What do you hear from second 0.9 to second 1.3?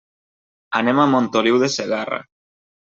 a